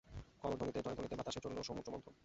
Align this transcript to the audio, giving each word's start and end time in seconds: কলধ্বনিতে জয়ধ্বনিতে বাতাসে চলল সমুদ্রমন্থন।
কলধ্বনিতে 0.41 0.79
জয়ধ্বনিতে 0.85 1.15
বাতাসে 1.15 1.39
চলল 1.39 1.57
সমুদ্রমন্থন। 1.61 2.13